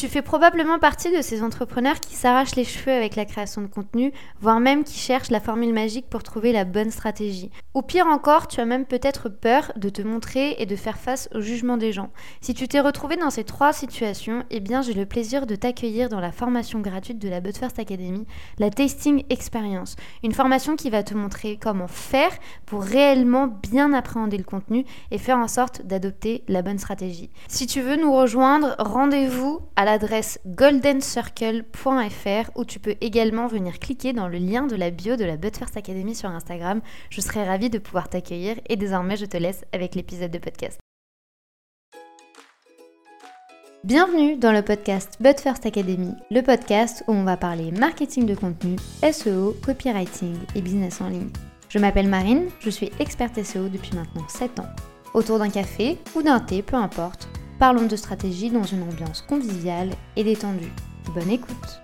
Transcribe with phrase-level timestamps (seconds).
[0.00, 3.66] Tu fais probablement partie de ces entrepreneurs qui s'arrachent les cheveux avec la création de
[3.66, 7.50] contenu, voire même qui cherchent la formule magique pour trouver la bonne stratégie.
[7.74, 11.28] Ou pire encore, tu as même peut-être peur de te montrer et de faire face
[11.34, 12.08] au jugement des gens.
[12.40, 16.08] Si tu t'es retrouvé dans ces trois situations, eh bien j'ai le plaisir de t'accueillir
[16.08, 18.26] dans la formation gratuite de la But First Academy,
[18.58, 19.96] la Tasting Experience.
[20.24, 22.32] Une formation qui va te montrer comment faire
[22.64, 27.28] pour réellement bien appréhender le contenu et faire en sorte d'adopter la bonne stratégie.
[27.48, 34.12] Si tu veux nous rejoindre, rendez-vous à l'adresse goldencircle.fr où tu peux également venir cliquer
[34.12, 36.80] dans le lien de la bio de la But First Academy sur Instagram.
[37.10, 40.78] Je serai ravie de pouvoir t'accueillir et désormais je te laisse avec l'épisode de podcast.
[43.82, 48.36] Bienvenue dans le podcast But First Academy, le podcast où on va parler marketing de
[48.36, 48.76] contenu,
[49.10, 51.30] SEO, copywriting et business en ligne.
[51.68, 54.68] Je m'appelle Marine, je suis experte SEO depuis maintenant 7 ans.
[55.14, 57.28] Autour d'un café ou d'un thé, peu importe,
[57.60, 60.72] parlons de stratégie dans une ambiance conviviale et détendue.
[61.14, 61.82] Bonne écoute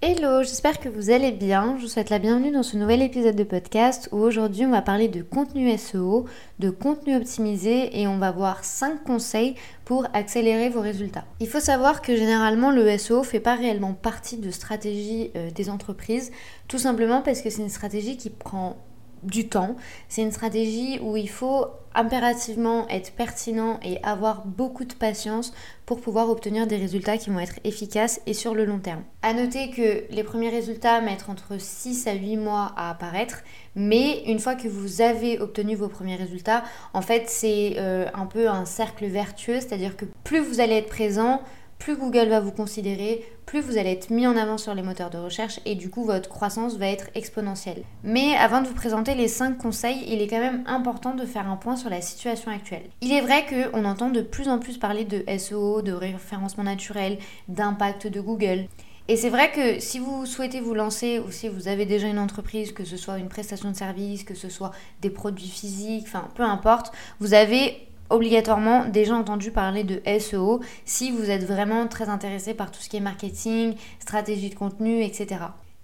[0.00, 1.74] Hello, j'espère que vous allez bien.
[1.76, 4.80] Je vous souhaite la bienvenue dans ce nouvel épisode de podcast où aujourd'hui on va
[4.80, 6.26] parler de contenu SEO,
[6.60, 11.24] de contenu optimisé et on va voir 5 conseils pour accélérer vos résultats.
[11.40, 15.68] Il faut savoir que généralement le SEO fait pas réellement partie de stratégie euh, des
[15.68, 16.30] entreprises,
[16.68, 18.76] tout simplement parce que c'est une stratégie qui prend
[19.22, 19.76] du temps.
[20.08, 25.52] C'est une stratégie où il faut impérativement être pertinent et avoir beaucoup de patience
[25.84, 29.02] pour pouvoir obtenir des résultats qui vont être efficaces et sur le long terme.
[29.22, 33.42] À noter que les premiers résultats mettent entre 6 à 8 mois à apparaître,
[33.74, 38.26] mais une fois que vous avez obtenu vos premiers résultats, en fait c'est euh, un
[38.26, 41.42] peu un cercle vertueux, c'est-à-dire que plus vous allez être présent,
[41.78, 45.10] plus Google va vous considérer, plus vous allez être mis en avant sur les moteurs
[45.10, 47.82] de recherche et du coup votre croissance va être exponentielle.
[48.02, 51.48] Mais avant de vous présenter les 5 conseils, il est quand même important de faire
[51.48, 52.84] un point sur la situation actuelle.
[53.00, 57.18] Il est vrai qu'on entend de plus en plus parler de SEO, de référencement naturel,
[57.48, 58.66] d'impact de Google.
[59.10, 62.18] Et c'est vrai que si vous souhaitez vous lancer ou si vous avez déjà une
[62.18, 66.28] entreprise, que ce soit une prestation de service, que ce soit des produits physiques, enfin
[66.34, 72.08] peu importe, vous avez obligatoirement déjà entendu parler de SEO si vous êtes vraiment très
[72.08, 75.36] intéressé par tout ce qui est marketing, stratégie de contenu, etc.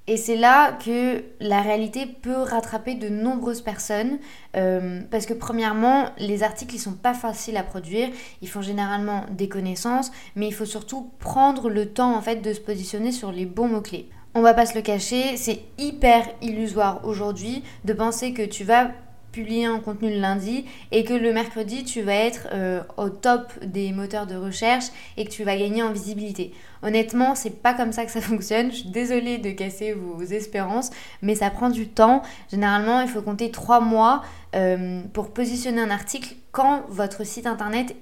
[0.06, 4.18] Et c'est là que la réalité peut rattraper de nombreuses personnes
[4.54, 8.10] euh, parce que premièrement, les articles ils sont pas faciles à produire,
[8.42, 12.52] ils font généralement des connaissances, mais il faut surtout prendre le temps en fait de
[12.52, 14.10] se positionner sur les bons mots clés.
[14.34, 18.90] On va pas se le cacher, c'est hyper illusoire aujourd'hui de penser que tu vas
[19.34, 23.52] publier un contenu le lundi et que le mercredi tu vas être euh, au top
[23.64, 24.84] des moteurs de recherche
[25.16, 26.54] et que tu vas gagner en visibilité.
[26.82, 28.70] Honnêtement, c'est pas comme ça que ça fonctionne.
[28.70, 30.90] Je suis désolée de casser vos espérances,
[31.20, 32.22] mais ça prend du temps.
[32.50, 34.22] Généralement, il faut compter trois mois
[34.54, 37.96] euh, pour positionner un article quand votre site internet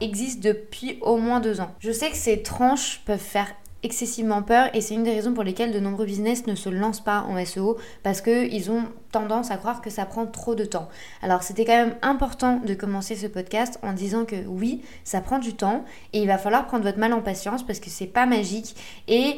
[0.00, 1.70] existe depuis au moins deux ans.
[1.80, 3.52] Je sais que ces tranches peuvent faire
[3.82, 7.02] excessivement peur et c'est une des raisons pour lesquelles de nombreux business ne se lancent
[7.02, 10.88] pas en SEO parce qu'ils ont tendance à croire que ça prend trop de temps.
[11.22, 15.38] Alors c'était quand même important de commencer ce podcast en disant que oui, ça prend
[15.38, 18.26] du temps et il va falloir prendre votre mal en patience parce que c'est pas
[18.26, 18.74] magique
[19.06, 19.36] et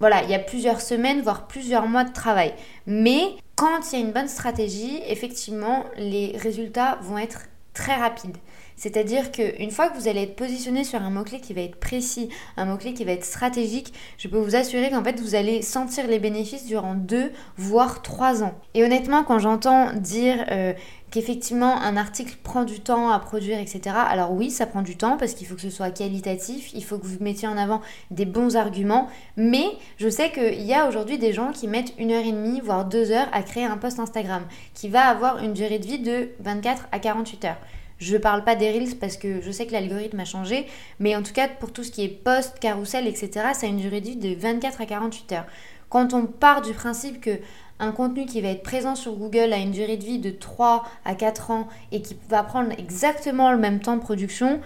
[0.00, 2.54] voilà, il y a plusieurs semaines voire plusieurs mois de travail.
[2.86, 3.22] Mais
[3.56, 8.36] quand il y a une bonne stratégie, effectivement, les résultats vont être très rapides.
[8.78, 12.28] C'est-à-dire qu'une fois que vous allez être positionné sur un mot-clé qui va être précis,
[12.56, 16.06] un mot-clé qui va être stratégique, je peux vous assurer qu'en fait vous allez sentir
[16.06, 18.54] les bénéfices durant deux, voire trois ans.
[18.74, 20.72] Et honnêtement, quand j'entends dire euh,
[21.10, 23.96] qu'effectivement un article prend du temps à produire, etc.
[23.96, 26.98] Alors oui, ça prend du temps parce qu'il faut que ce soit qualitatif, il faut
[26.98, 27.80] que vous mettiez en avant
[28.12, 29.66] des bons arguments, mais
[29.96, 32.84] je sais qu'il y a aujourd'hui des gens qui mettent une heure et demie, voire
[32.84, 36.28] deux heures à créer un post Instagram, qui va avoir une durée de vie de
[36.40, 37.58] 24 à 48 heures.
[37.98, 40.66] Je parle pas des Reels parce que je sais que l'algorithme a changé,
[41.00, 43.78] mais en tout cas pour tout ce qui est post, carousel, etc., ça a une
[43.78, 45.46] durée de vie de 24 à 48 heures.
[45.88, 47.38] Quand on part du principe que
[47.80, 50.84] un contenu qui va être présent sur Google a une durée de vie de 3
[51.04, 54.60] à 4 ans et qui va prendre exactement le même temps de production,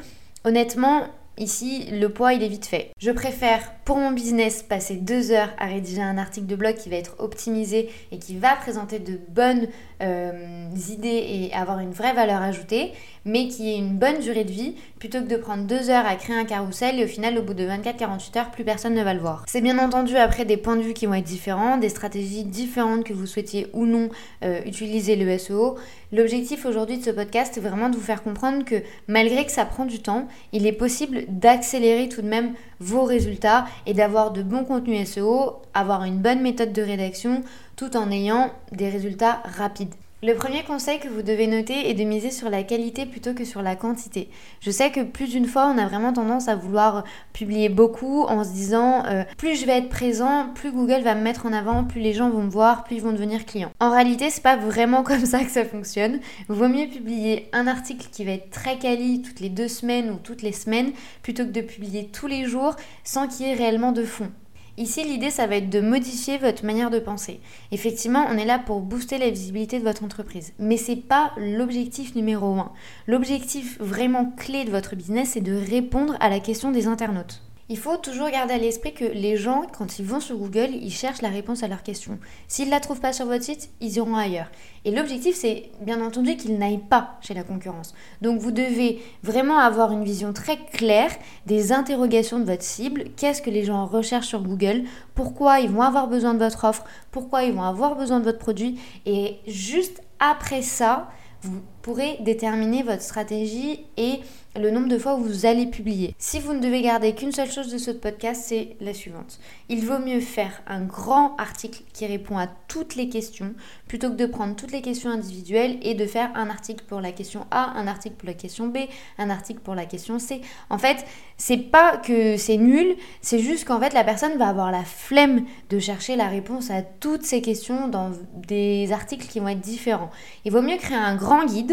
[0.44, 1.06] honnêtement,
[1.38, 2.90] Ici, le poids, il est vite fait.
[2.98, 6.90] Je préfère, pour mon business, passer deux heures à rédiger un article de blog qui
[6.90, 9.66] va être optimisé et qui va présenter de bonnes
[10.02, 11.08] euh, idées
[11.50, 12.92] et avoir une vraie valeur ajoutée,
[13.24, 16.16] mais qui ait une bonne durée de vie, plutôt que de prendre deux heures à
[16.16, 19.14] créer un carrousel et au final, au bout de 24-48 heures, plus personne ne va
[19.14, 19.44] le voir.
[19.46, 23.04] C'est bien entendu après des points de vue qui vont être différents, des stratégies différentes
[23.04, 24.08] que vous souhaitiez ou non
[24.44, 25.76] euh, utiliser le SEO.
[26.12, 29.64] L'objectif aujourd'hui de ce podcast est vraiment de vous faire comprendre que malgré que ça
[29.64, 34.42] prend du temps, il est possible d'accélérer tout de même vos résultats et d'avoir de
[34.42, 37.42] bons contenus SEO, avoir une bonne méthode de rédaction
[37.82, 39.94] tout en ayant des résultats rapides.
[40.22, 43.44] Le premier conseil que vous devez noter est de miser sur la qualité plutôt que
[43.44, 44.30] sur la quantité.
[44.60, 47.02] Je sais que plus d'une fois, on a vraiment tendance à vouloir
[47.32, 51.22] publier beaucoup en se disant euh, plus je vais être présent, plus Google va me
[51.22, 53.72] mettre en avant, plus les gens vont me voir, plus ils vont devenir clients.
[53.80, 56.20] En réalité, c'est pas vraiment comme ça que ça fonctionne.
[56.48, 60.18] Vaut mieux publier un article qui va être très quali toutes les deux semaines ou
[60.22, 60.92] toutes les semaines
[61.24, 64.30] plutôt que de publier tous les jours sans qu'il y ait réellement de fond.
[64.78, 67.40] Ici, l'idée, ça va être de modifier votre manière de penser.
[67.72, 72.14] Effectivement, on est là pour booster la visibilité de votre entreprise, mais c'est pas l'objectif
[72.14, 72.72] numéro un.
[73.06, 77.42] L'objectif vraiment clé de votre business, c'est de répondre à la question des internautes.
[77.72, 80.92] Il faut toujours garder à l'esprit que les gens, quand ils vont sur Google, ils
[80.92, 82.18] cherchent la réponse à leurs questions.
[82.46, 84.50] S'ils ne la trouvent pas sur votre site, ils iront ailleurs.
[84.84, 87.94] Et l'objectif, c'est bien entendu qu'ils n'aillent pas chez la concurrence.
[88.20, 91.12] Donc vous devez vraiment avoir une vision très claire
[91.46, 93.04] des interrogations de votre cible.
[93.16, 94.82] Qu'est-ce que les gens recherchent sur Google?
[95.14, 96.84] Pourquoi ils vont avoir besoin de votre offre?
[97.10, 98.78] Pourquoi ils vont avoir besoin de votre produit?
[99.06, 101.08] Et juste après ça,
[101.40, 104.20] vous pourrez déterminer votre stratégie et
[104.60, 106.14] le nombre de fois où vous allez publier.
[106.18, 109.40] Si vous ne devez garder qu'une seule chose de ce podcast, c'est la suivante.
[109.70, 113.54] Il vaut mieux faire un grand article qui répond à toutes les questions
[113.88, 117.12] plutôt que de prendre toutes les questions individuelles et de faire un article pour la
[117.12, 118.78] question A, un article pour la question B,
[119.18, 120.42] un article pour la question C.
[120.68, 121.04] En fait,
[121.38, 125.46] c'est pas que c'est nul, c'est juste qu'en fait la personne va avoir la flemme
[125.70, 130.10] de chercher la réponse à toutes ces questions dans des articles qui vont être différents.
[130.44, 131.71] Il vaut mieux créer un grand guide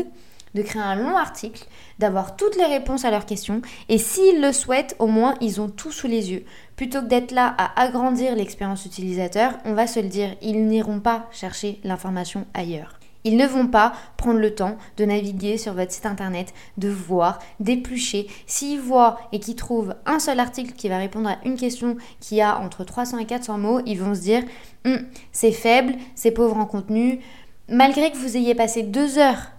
[0.55, 1.65] de créer un long article,
[1.99, 5.69] d'avoir toutes les réponses à leurs questions, et s'ils le souhaitent, au moins ils ont
[5.69, 6.43] tout sous les yeux.
[6.75, 10.99] Plutôt que d'être là à agrandir l'expérience utilisateur, on va se le dire, ils n'iront
[10.99, 12.99] pas chercher l'information ailleurs.
[13.25, 17.39] Ils ne vont pas prendre le temps de naviguer sur votre site internet, de voir,
[17.59, 18.27] d'éplucher.
[18.47, 22.39] S'ils voient et qu'ils trouvent un seul article qui va répondre à une question qui
[22.39, 24.43] a entre 300 et 400 mots, ils vont se dire
[24.85, 27.19] hum, c'est faible, c'est pauvre en contenu.
[27.67, 29.51] Malgré que vous ayez passé deux heures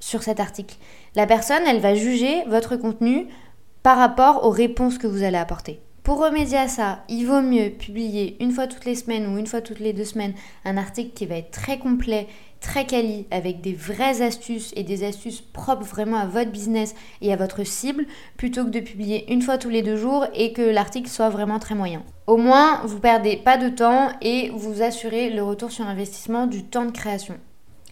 [0.00, 0.76] sur cet article.
[1.14, 3.28] La personne, elle va juger votre contenu
[3.82, 5.80] par rapport aux réponses que vous allez apporter.
[6.08, 9.46] Pour remédier à ça, il vaut mieux publier une fois toutes les semaines ou une
[9.46, 10.32] fois toutes les deux semaines
[10.64, 12.26] un article qui va être très complet,
[12.60, 17.30] très quali, avec des vraies astuces et des astuces propres vraiment à votre business et
[17.30, 18.06] à votre cible,
[18.38, 21.58] plutôt que de publier une fois tous les deux jours et que l'article soit vraiment
[21.58, 22.02] très moyen.
[22.26, 26.64] Au moins, vous perdez pas de temps et vous assurez le retour sur investissement du
[26.64, 27.38] temps de création.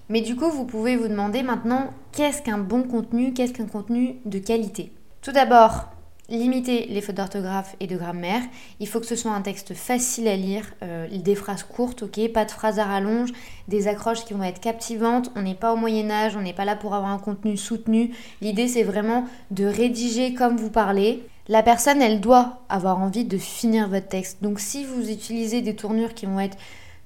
[0.08, 4.16] Mais du coup, vous pouvez vous demander maintenant qu'est-ce qu'un bon contenu, qu'est-ce qu'un contenu
[4.24, 4.92] de qualité?
[5.20, 5.88] Tout d'abord,
[6.28, 8.42] limiter les fautes d'orthographe et de grammaire.
[8.80, 12.32] Il faut que ce soit un texte facile à lire, euh, des phrases courtes, ok,
[12.32, 13.32] pas de phrases à rallonge,
[13.68, 15.30] des accroches qui vont être captivantes.
[15.36, 18.12] On n'est pas au Moyen Âge, on n'est pas là pour avoir un contenu soutenu.
[18.40, 21.22] L'idée c'est vraiment de rédiger comme vous parlez.
[21.48, 24.42] La personne, elle doit avoir envie de finir votre texte.
[24.42, 26.56] Donc si vous utilisez des tournures qui vont être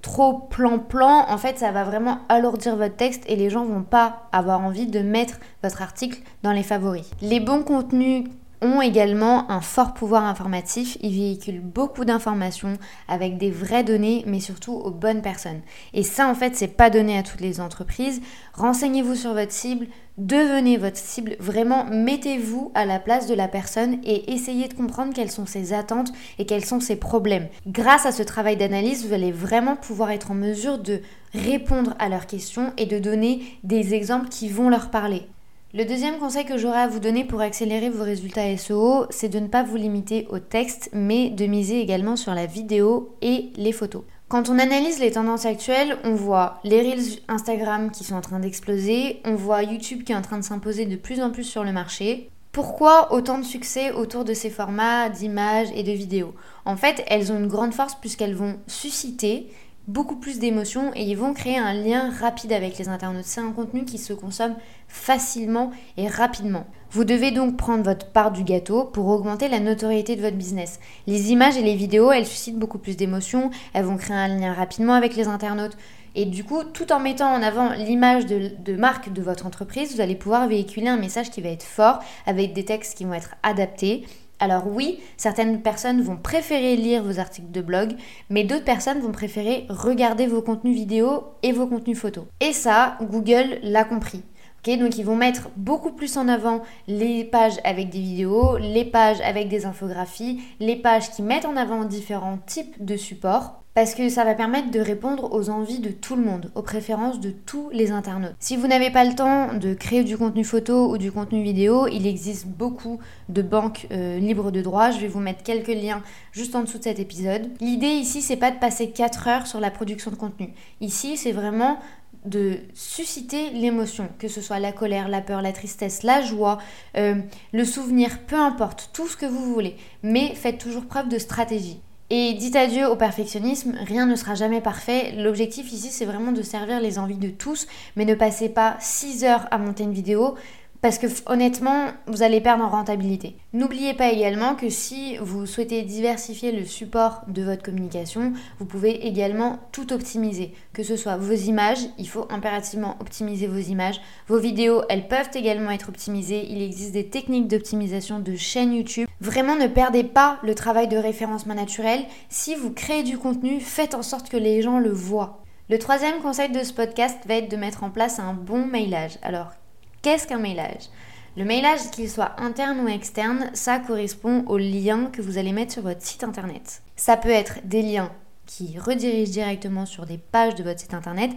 [0.02, 4.22] trop plan-plan, en fait, ça va vraiment alourdir votre texte et les gens vont pas
[4.32, 7.10] avoir envie de mettre votre article dans les favoris.
[7.22, 8.24] Les bons contenus
[8.62, 10.96] ont également un fort pouvoir informatif.
[11.00, 12.74] Ils véhiculent beaucoup d'informations
[13.08, 15.60] avec des vraies données, mais surtout aux bonnes personnes.
[15.94, 18.20] Et ça, en fait, c'est pas donné à toutes les entreprises.
[18.54, 19.86] Renseignez-vous sur votre cible,
[20.18, 21.36] devenez votre cible.
[21.40, 25.72] Vraiment, mettez-vous à la place de la personne et essayez de comprendre quelles sont ses
[25.72, 27.48] attentes et quels sont ses problèmes.
[27.66, 31.00] Grâce à ce travail d'analyse, vous allez vraiment pouvoir être en mesure de
[31.32, 35.26] répondre à leurs questions et de donner des exemples qui vont leur parler.
[35.72, 39.38] Le deuxième conseil que j'aurais à vous donner pour accélérer vos résultats SEO, c'est de
[39.38, 43.70] ne pas vous limiter au texte, mais de miser également sur la vidéo et les
[43.70, 44.02] photos.
[44.26, 48.40] Quand on analyse les tendances actuelles, on voit les reels Instagram qui sont en train
[48.40, 51.62] d'exploser, on voit YouTube qui est en train de s'imposer de plus en plus sur
[51.62, 52.30] le marché.
[52.50, 56.34] Pourquoi autant de succès autour de ces formats d'images et de vidéos?
[56.64, 59.46] En fait, elles ont une grande force puisqu'elles vont susciter
[59.88, 63.24] beaucoup plus d'émotions et ils vont créer un lien rapide avec les internautes.
[63.24, 64.54] C'est un contenu qui se consomme
[64.88, 66.66] facilement et rapidement.
[66.90, 70.80] Vous devez donc prendre votre part du gâteau pour augmenter la notoriété de votre business.
[71.06, 74.52] Les images et les vidéos, elles suscitent beaucoup plus d'émotions, elles vont créer un lien
[74.52, 75.76] rapidement avec les internautes.
[76.16, 80.00] Et du coup, tout en mettant en avant l'image de, marque de votre entreprise, vous
[80.00, 83.36] allez pouvoir véhiculer un message qui va être fort, avec des textes qui vont être
[83.44, 84.04] adaptés,
[84.40, 87.92] alors oui, certaines personnes vont préférer lire vos articles de blog,
[88.30, 92.24] mais d'autres personnes vont préférer regarder vos contenus vidéo et vos contenus photos.
[92.40, 94.22] Et ça, Google l'a compris.
[94.66, 99.20] donc ils vont mettre beaucoup plus en avant les pages avec des vidéos, les pages
[99.20, 104.08] avec des infographies, les pages qui mettent en avant différents types de supports parce que
[104.08, 107.70] ça va permettre de répondre aux envies de tout le monde, aux préférences de tous
[107.72, 108.34] les internautes.
[108.40, 111.86] Si vous n'avez pas le temps de créer du contenu photo ou du contenu vidéo,
[111.86, 112.98] il existe beaucoup
[113.28, 114.90] de banques euh, libres de droit.
[114.90, 117.48] Je vais vous mettre quelques liens juste en dessous de cet épisode.
[117.60, 120.52] L'idée ici, c'est pas de passer 4 heures sur la production de contenu.
[120.80, 121.78] Ici, c'est vraiment
[122.24, 126.58] de susciter l'émotion, que ce soit la colère, la peur, la tristesse, la joie,
[126.96, 127.14] euh,
[127.52, 129.76] le souvenir, peu importe, tout ce que vous voulez.
[130.02, 131.80] Mais faites toujours preuve de stratégie.
[132.12, 135.12] Et dites adieu au perfectionnisme, rien ne sera jamais parfait.
[135.16, 139.22] L'objectif ici, c'est vraiment de servir les envies de tous, mais ne passez pas 6
[139.22, 140.34] heures à monter une vidéo,
[140.82, 143.36] parce que honnêtement, vous allez perdre en rentabilité.
[143.52, 149.06] N'oubliez pas également que si vous souhaitez diversifier le support de votre communication, vous pouvez
[149.06, 150.54] également tout optimiser.
[150.72, 154.00] Que ce soit vos images, il faut impérativement optimiser vos images.
[154.28, 156.46] Vos vidéos, elles peuvent également être optimisées.
[156.48, 159.08] Il existe des techniques d'optimisation de chaîne YouTube.
[159.20, 162.00] Vraiment, ne perdez pas le travail de référencement naturel.
[162.30, 165.42] Si vous créez du contenu, faites en sorte que les gens le voient.
[165.68, 169.18] Le troisième conseil de ce podcast va être de mettre en place un bon mailage.
[169.22, 169.52] Alors,
[170.02, 170.88] Qu'est-ce qu'un mailage?
[171.36, 175.74] Le mailage, qu'il soit interne ou externe, ça correspond aux liens que vous allez mettre
[175.74, 176.82] sur votre site internet.
[176.96, 178.10] Ça peut être des liens
[178.46, 181.30] qui redirigent directement sur des pages de votre site internet.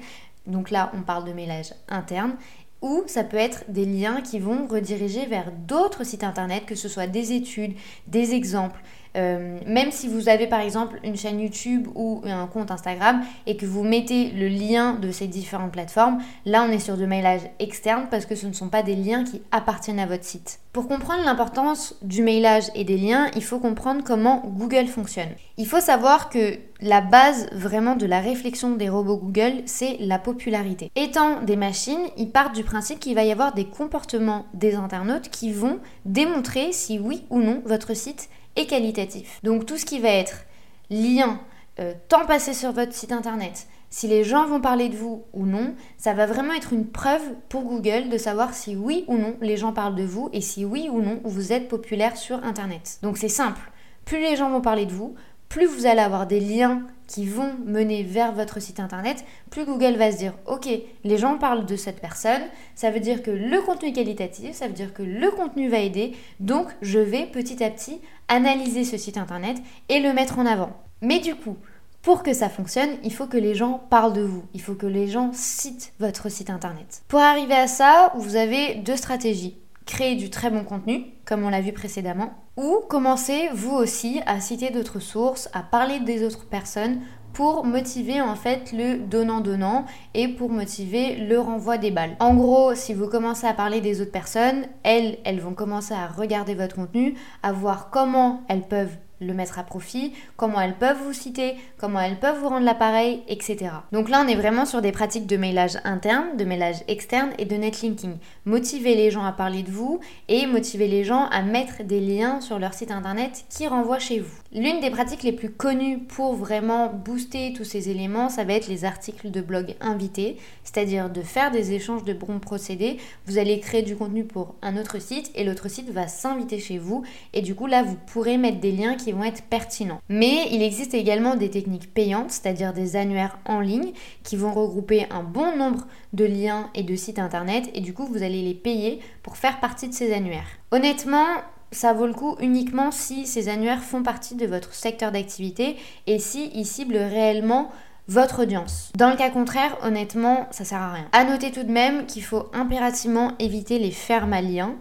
[0.47, 2.37] Donc là, on parle de mailage interne.
[2.81, 6.87] Ou ça peut être des liens qui vont rediriger vers d'autres sites internet, que ce
[6.87, 7.75] soit des études,
[8.07, 8.81] des exemples,
[9.15, 13.57] euh, même si vous avez par exemple une chaîne YouTube ou un compte Instagram et
[13.57, 17.41] que vous mettez le lien de ces différentes plateformes, là on est sur du mailage
[17.59, 20.59] externe parce que ce ne sont pas des liens qui appartiennent à votre site.
[20.73, 25.29] Pour comprendre l'importance du mailage et des liens, il faut comprendre comment Google fonctionne.
[25.57, 30.17] Il faut savoir que la base vraiment de la réflexion des robots Google, c'est la
[30.17, 30.89] popularité.
[30.95, 35.29] Étant des machines, ils partent du principe qu'il va y avoir des comportements des internautes
[35.29, 39.39] qui vont démontrer si oui ou non votre site et qualitatif.
[39.43, 40.45] Donc tout ce qui va être
[40.89, 41.39] lien,
[41.79, 45.45] euh, temps passé sur votre site internet, si les gens vont parler de vous ou
[45.45, 49.35] non, ça va vraiment être une preuve pour Google de savoir si oui ou non
[49.39, 52.97] les gens parlent de vous et si oui ou non vous êtes populaire sur internet.
[53.03, 53.61] Donc c'est simple,
[54.03, 55.13] plus les gens vont parler de vous,
[55.53, 59.97] plus vous allez avoir des liens qui vont mener vers votre site internet, plus Google
[59.97, 60.67] va se dire ok,
[61.03, 62.41] les gens parlent de cette personne,
[62.73, 65.77] ça veut dire que le contenu est qualitatif, ça veut dire que le contenu va
[65.77, 69.57] aider, donc je vais petit à petit analyser ce site internet
[69.89, 70.75] et le mettre en avant.
[71.03, 71.57] Mais du coup,
[72.01, 74.87] pour que ça fonctionne, il faut que les gens parlent de vous, il faut que
[74.87, 77.03] les gens citent votre site internet.
[77.07, 79.55] Pour arriver à ça, vous avez deux stratégies
[79.85, 81.05] créer du très bon contenu,
[81.41, 86.23] on l'a vu précédemment, ou commencer vous aussi à citer d'autres sources, à parler des
[86.23, 86.99] autres personnes
[87.33, 92.15] pour motiver en fait le donnant-donnant et pour motiver le renvoi des balles.
[92.19, 96.07] En gros, si vous commencez à parler des autres personnes, elles, elles vont commencer à
[96.07, 101.01] regarder votre contenu, à voir comment elles peuvent le mettre à profit, comment elles peuvent
[101.03, 103.71] vous citer, comment elles peuvent vous rendre l'appareil, etc.
[103.91, 107.45] Donc là, on est vraiment sur des pratiques de mailage interne, de mailage externe et
[107.45, 108.17] de netlinking.
[108.45, 112.41] Motiver les gens à parler de vous et motiver les gens à mettre des liens
[112.41, 114.33] sur leur site internet qui renvoient chez vous.
[114.53, 118.67] L'une des pratiques les plus connues pour vraiment booster tous ces éléments, ça va être
[118.67, 122.97] les articles de blog invités, c'est-à-dire de faire des échanges de bons procédés.
[123.25, 126.77] Vous allez créer du contenu pour un autre site et l'autre site va s'inviter chez
[126.77, 127.03] vous
[127.33, 130.01] et du coup là, vous pourrez mettre des liens qui vont être pertinents.
[130.09, 133.91] Mais il existe également des techniques payantes, c'est-à-dire des annuaires en ligne
[134.23, 138.05] qui vont regrouper un bon nombre de liens et de sites internet et du coup
[138.05, 140.47] vous allez les payer pour faire partie de ces annuaires.
[140.71, 141.25] Honnêtement,
[141.71, 145.77] ça vaut le coup uniquement si ces annuaires font partie de votre secteur d'activité
[146.07, 147.71] et si ils ciblent réellement
[148.07, 148.91] votre audience.
[148.95, 151.07] Dans le cas contraire, honnêtement, ça sert à rien.
[151.13, 154.75] À noter tout de même qu'il faut impérativement éviter les fermes à liens.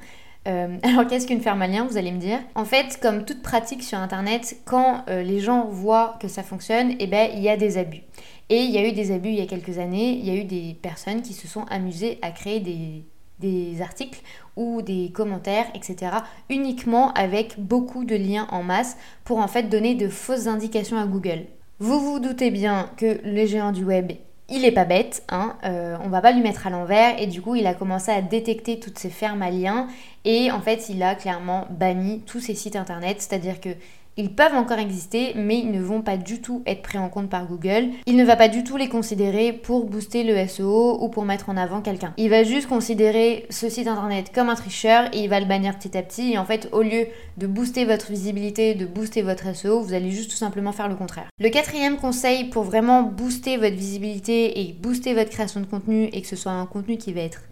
[0.48, 2.38] Euh, alors qu'est-ce qu'une ferme à lien, vous allez me dire?
[2.54, 6.94] En fait, comme toute pratique sur Internet, quand euh, les gens voient que ça fonctionne,
[6.98, 8.02] eh ben, il y a des abus.
[8.48, 10.34] Et il y a eu des abus il y a quelques années, il y a
[10.34, 13.04] eu des personnes qui se sont amusées à créer des,
[13.38, 14.20] des articles
[14.56, 16.12] ou des commentaires, etc.
[16.50, 21.06] uniquement avec beaucoup de liens en masse pour en fait donner de fausses indications à
[21.06, 21.46] Google.
[21.78, 24.12] Vous vous doutez bien que les géants du web
[24.48, 27.40] il est pas bête, hein, euh, on va pas lui mettre à l'envers et du
[27.40, 29.88] coup il a commencé à détecter toutes ces fermes à liens
[30.24, 33.70] et en fait il a clairement banni tous ces sites internet, c'est-à-dire que
[34.18, 37.30] ils peuvent encore exister, mais ils ne vont pas du tout être pris en compte
[37.30, 37.88] par Google.
[38.06, 41.48] Il ne va pas du tout les considérer pour booster le SEO ou pour mettre
[41.48, 42.12] en avant quelqu'un.
[42.18, 45.78] Il va juste considérer ce site internet comme un tricheur et il va le bannir
[45.78, 46.32] petit à petit.
[46.32, 47.06] Et en fait, au lieu
[47.38, 50.94] de booster votre visibilité, de booster votre SEO, vous allez juste tout simplement faire le
[50.94, 51.28] contraire.
[51.40, 56.20] Le quatrième conseil pour vraiment booster votre visibilité et booster votre création de contenu et
[56.20, 57.42] que ce soit un contenu qui va être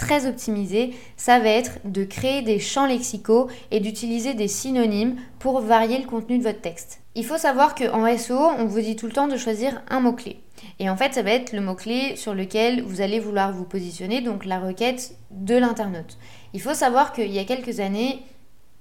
[0.00, 5.60] très optimisé, ça va être de créer des champs lexicaux et d'utiliser des synonymes pour
[5.60, 7.02] varier le contenu de votre texte.
[7.14, 10.40] Il faut savoir qu'en SEO, on vous dit tout le temps de choisir un mot-clé.
[10.78, 14.22] Et en fait, ça va être le mot-clé sur lequel vous allez vouloir vous positionner,
[14.22, 16.16] donc la requête de l'internaute.
[16.54, 18.22] Il faut savoir qu'il y a quelques années,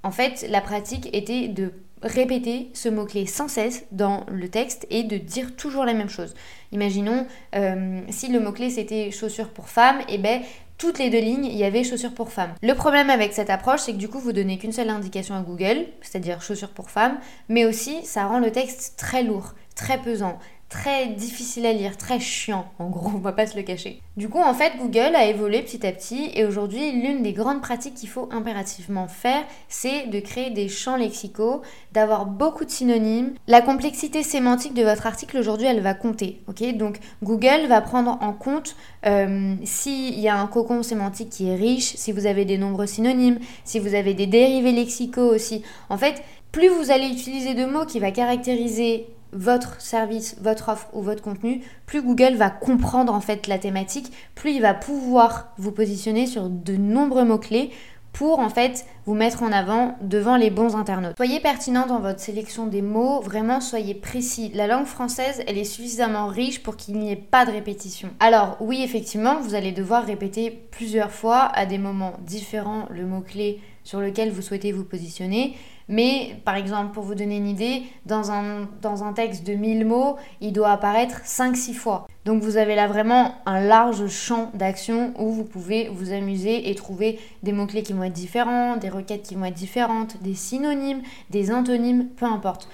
[0.03, 5.03] en fait, la pratique était de répéter ce mot-clé sans cesse dans le texte et
[5.03, 6.33] de dire toujours la même chose.
[6.71, 10.41] Imaginons euh, si le mot-clé c'était chaussures pour femmes, et eh ben
[10.79, 12.55] toutes les deux lignes, il y avait chaussures pour femmes.
[12.63, 15.41] Le problème avec cette approche, c'est que du coup, vous donnez qu'une seule indication à
[15.41, 17.19] Google, c'est-à-dire chaussures pour femmes,
[17.49, 22.19] mais aussi ça rend le texte très lourd, très pesant, très difficile à lire, très
[22.19, 24.01] chiant, en gros, on va pas se le cacher.
[24.17, 27.61] Du coup, en fait, Google a évolué petit à petit et aujourd'hui, l'une des grandes
[27.61, 33.33] pratiques qu'il faut impérativement faire, c'est de créer des champs lexicaux, d'avoir beaucoup de synonymes.
[33.47, 36.77] La complexité sémantique de votre article aujourd'hui, elle va compter, ok?
[36.77, 38.75] Donc, Google va prendre en compte
[39.07, 42.87] euh, s'il y a un cocon sémantique qui est riche, si vous avez des nombreux
[42.87, 45.63] synonymes, si vous avez des dérivés lexicaux aussi.
[45.89, 46.21] En fait,
[46.51, 51.21] plus vous allez utiliser de mots qui va caractériser votre service, votre offre ou votre
[51.21, 56.25] contenu, plus Google va comprendre en fait la thématique, plus il va pouvoir vous positionner
[56.25, 57.71] sur de nombreux mots-clés
[58.11, 61.15] pour en fait vous mettre en avant devant les bons internautes.
[61.17, 64.51] Soyez pertinent dans votre sélection des mots, vraiment soyez précis.
[64.53, 68.09] La langue française, elle est suffisamment riche pour qu'il n'y ait pas de répétition.
[68.19, 73.61] Alors oui, effectivement, vous allez devoir répéter plusieurs fois à des moments différents le mot-clé
[73.83, 75.55] sur lequel vous souhaitez vous positionner.
[75.89, 80.53] Mais par exemple, pour vous donner une idée, dans un, texte de 1000 mots, il
[80.53, 82.07] doit apparaître 5-6 fois.
[82.25, 86.75] Donc vous avez là vraiment un large champ d'action où vous pouvez vous amuser et
[86.75, 91.01] trouver des mots-clés qui vont être différents, des requêtes qui vont être différentes, des synonymes,
[91.31, 92.69] des antonymes, peu importe.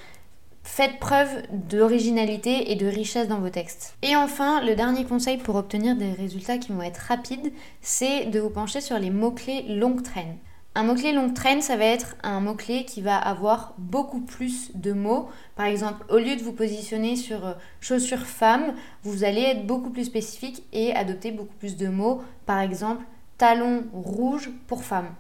[0.63, 1.29] Faites preuve
[1.69, 3.95] d'originalité et de richesse dans vos textes.
[4.01, 8.39] Et enfin, le dernier conseil pour obtenir des résultats qui vont être rapides, c'est de
[8.39, 10.35] vous pencher sur les mots-clés longue traîne.
[10.77, 14.91] Un mot-clé longue traîne, ça va être un mot-clé qui va avoir beaucoup plus de
[14.91, 15.29] mots.
[15.55, 19.89] Par exemple, au lieu de vous positionner sur euh, chaussures femmes, vous allez être beaucoup
[19.89, 22.21] plus spécifique et adopter beaucoup plus de mots.
[22.45, 23.05] Par exemple,
[23.37, 25.15] talons rouges pour femmes.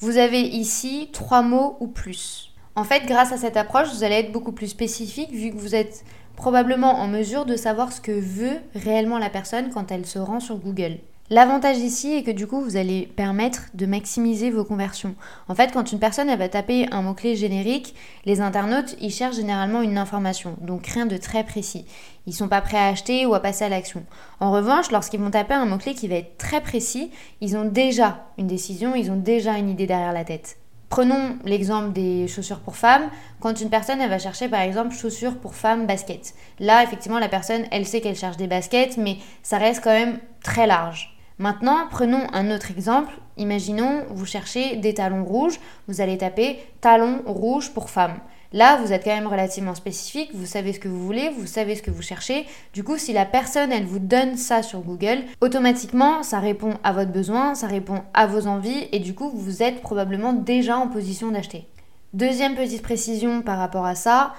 [0.00, 2.52] Vous avez ici trois mots ou plus.
[2.76, 5.74] En fait, grâce à cette approche, vous allez être beaucoup plus spécifique vu que vous
[5.74, 6.04] êtes
[6.36, 10.38] probablement en mesure de savoir ce que veut réellement la personne quand elle se rend
[10.38, 10.98] sur Google.
[11.30, 15.14] L'avantage ici est que du coup, vous allez permettre de maximiser vos conversions.
[15.48, 17.94] En fait, quand une personne elle va taper un mot-clé générique,
[18.24, 21.84] les internautes, ils cherchent généralement une information, donc rien de très précis.
[22.26, 24.06] Ils sont pas prêts à acheter ou à passer à l'action.
[24.40, 27.10] En revanche, lorsqu'ils vont taper un mot-clé qui va être très précis,
[27.42, 30.56] ils ont déjà une décision, ils ont déjà une idée derrière la tête.
[30.88, 33.10] Prenons l'exemple des chaussures pour femmes.
[33.40, 36.32] Quand une personne elle va chercher par exemple chaussures pour femmes basket.
[36.58, 40.18] Là, effectivement, la personne, elle sait qu'elle cherche des baskets, mais ça reste quand même
[40.42, 41.17] très large.
[41.38, 43.12] Maintenant, prenons un autre exemple.
[43.36, 48.18] Imaginons, vous cherchez des talons rouges, vous allez taper talons rouges pour femmes.
[48.52, 51.76] Là, vous êtes quand même relativement spécifique, vous savez ce que vous voulez, vous savez
[51.76, 52.46] ce que vous cherchez.
[52.72, 56.92] Du coup, si la personne, elle vous donne ça sur Google, automatiquement, ça répond à
[56.92, 60.88] votre besoin, ça répond à vos envies, et du coup, vous êtes probablement déjà en
[60.88, 61.68] position d'acheter.
[62.14, 64.32] Deuxième petite précision par rapport à ça,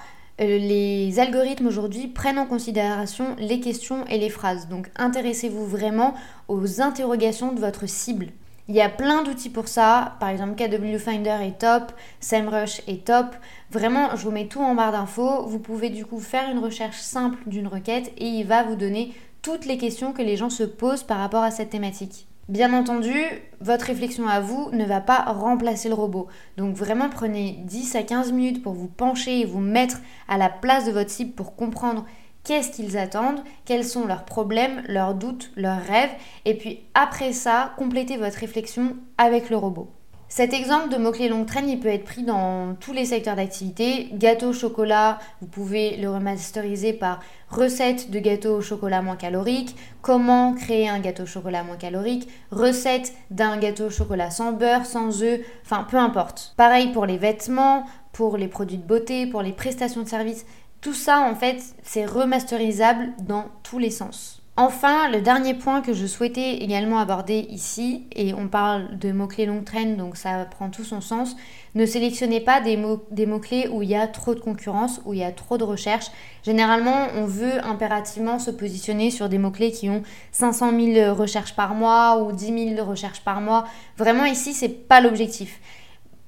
[0.46, 4.68] les algorithmes aujourd'hui prennent en considération les questions et les phrases.
[4.68, 6.14] Donc intéressez-vous vraiment
[6.48, 8.28] aux interrogations de votre cible.
[8.68, 10.16] Il y a plein d'outils pour ça.
[10.20, 13.34] Par exemple, KW Finder est top, SEMrush est top.
[13.72, 15.44] Vraiment, je vous mets tout en barre d'infos.
[15.46, 19.12] Vous pouvez du coup faire une recherche simple d'une requête et il va vous donner
[19.42, 22.28] toutes les questions que les gens se posent par rapport à cette thématique.
[22.50, 23.14] Bien entendu,
[23.60, 26.26] votre réflexion à vous ne va pas remplacer le robot.
[26.56, 30.48] Donc vraiment prenez 10 à 15 minutes pour vous pencher et vous mettre à la
[30.48, 32.04] place de votre cible pour comprendre
[32.42, 36.10] qu'est-ce qu'ils attendent, quels sont leurs problèmes, leurs doutes, leurs rêves,
[36.44, 39.88] et puis après ça, complétez votre réflexion avec le robot.
[40.32, 44.10] Cet exemple de mot-clé longue traîne, il peut être pris dans tous les secteurs d'activité.
[44.12, 47.18] Gâteau au chocolat, vous pouvez le remasteriser par
[47.50, 52.28] recette de gâteau au chocolat moins calorique, comment créer un gâteau au chocolat moins calorique,
[52.50, 56.54] recette d'un gâteau au chocolat sans beurre, sans œufs, enfin peu importe.
[56.56, 60.46] Pareil pour les vêtements, pour les produits de beauté, pour les prestations de services.
[60.80, 64.39] Tout ça, en fait, c'est remasterisable dans tous les sens.
[64.62, 69.46] Enfin, le dernier point que je souhaitais également aborder ici, et on parle de mots-clés
[69.46, 71.34] longue traîne, donc ça prend tout son sens,
[71.74, 75.14] ne sélectionnez pas des, mots, des mots-clés où il y a trop de concurrence, où
[75.14, 76.08] il y a trop de recherche.
[76.42, 81.74] Généralement, on veut impérativement se positionner sur des mots-clés qui ont 500 000 recherches par
[81.74, 83.64] mois ou 10 000 recherches par mois.
[83.96, 85.58] Vraiment, ici, c'est pas l'objectif.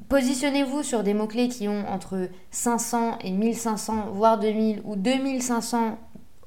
[0.09, 5.99] Positionnez-vous sur des mots-clés qui ont entre 500 et 1500, voire 2000 ou 2500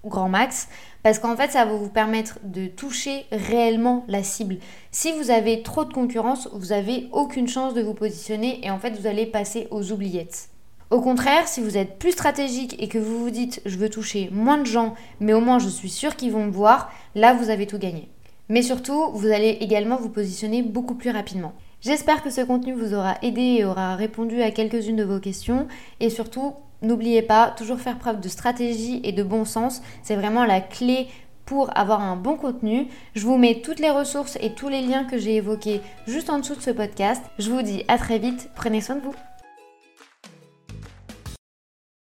[0.05, 0.67] grand max,
[1.05, 4.57] parce qu'en fait, ça va vous permettre de toucher réellement la cible.
[4.89, 8.79] Si vous avez trop de concurrence, vous n'avez aucune chance de vous positionner et en
[8.79, 10.49] fait, vous allez passer aux oubliettes.
[10.89, 14.31] Au contraire, si vous êtes plus stratégique et que vous vous dites je veux toucher
[14.31, 17.51] moins de gens, mais au moins je suis sûr qu'ils vont me voir, là vous
[17.51, 18.09] avez tout gagné.
[18.49, 21.53] Mais surtout, vous allez également vous positionner beaucoup plus rapidement.
[21.81, 25.67] J'espère que ce contenu vous aura aidé et aura répondu à quelques-unes de vos questions.
[25.99, 29.81] Et surtout, n'oubliez pas, toujours faire preuve de stratégie et de bon sens.
[30.03, 31.07] C'est vraiment la clé
[31.45, 32.87] pour avoir un bon contenu.
[33.13, 36.39] Je vous mets toutes les ressources et tous les liens que j'ai évoqués juste en
[36.39, 37.23] dessous de ce podcast.
[37.37, 39.15] Je vous dis à très vite, prenez soin de vous.